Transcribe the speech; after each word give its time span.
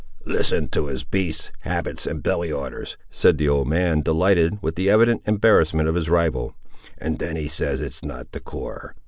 "Listen 0.25 0.67
to 0.69 0.87
his 0.87 1.03
beasts' 1.03 1.51
habits 1.61 2.07
and 2.07 2.23
belly 2.23 2.51
orders," 2.51 2.97
said 3.11 3.37
the 3.37 3.47
old 3.47 3.67
man, 3.67 4.01
delighted 4.01 4.57
with 4.59 4.73
the 4.73 4.89
evident 4.89 5.21
embarrassment 5.27 5.87
of 5.87 5.93
his 5.93 6.09
rival; 6.09 6.55
"and 6.97 7.19
then 7.19 7.35
he 7.35 7.47
says 7.47 7.81
it 7.81 7.85
is 7.85 8.03
not 8.03 8.31
the 8.31 8.39
core! 8.39 8.95